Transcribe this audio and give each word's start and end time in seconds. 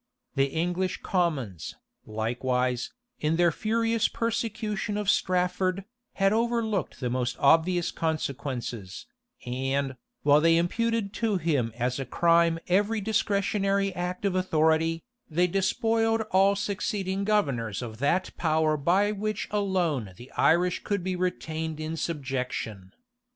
The 0.33 0.45
English 0.47 1.03
commons, 1.03 1.75
likewise, 2.07 2.91
in 3.19 3.35
their 3.35 3.51
furious 3.51 4.07
persecution 4.07 4.97
of 4.97 5.11
Strafford, 5.11 5.85
had 6.13 6.33
overlooked 6.33 6.99
the 6.99 7.09
most 7.11 7.37
obvious 7.37 7.91
consequences; 7.91 9.05
and, 9.45 9.95
while 10.23 10.41
they 10.41 10.57
imputed 10.57 11.13
to 11.21 11.37
him 11.37 11.71
as 11.77 11.99
a 11.99 12.05
crime 12.05 12.57
every 12.67 12.99
discretionary 12.99 13.93
act 13.93 14.25
of 14.25 14.33
authority, 14.33 15.03
they 15.29 15.45
despoiled 15.45 16.21
all 16.31 16.55
succeeding 16.55 17.23
governors 17.23 17.83
of 17.83 17.99
that 17.99 18.35
power 18.37 18.77
by 18.77 19.11
which 19.11 19.47
alone 19.51 20.13
the 20.17 20.31
Irish 20.31 20.83
could 20.83 21.03
be 21.03 21.15
retained 21.15 21.79
in 21.79 21.95
subjection. 21.95 22.91